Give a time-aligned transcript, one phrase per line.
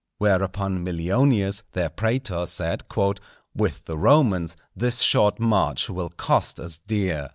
[0.17, 2.83] Whereupon Millionius, their prætor, said,
[3.53, 7.29] "With the Romans this short march will cost us dear."